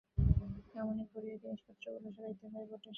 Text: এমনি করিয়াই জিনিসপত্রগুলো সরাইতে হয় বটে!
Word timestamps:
এমনি 0.75 1.03
করিয়াই 1.11 1.39
জিনিসপত্রগুলো 1.43 2.09
সরাইতে 2.15 2.45
হয় 2.47 2.65
বটে! 2.69 2.89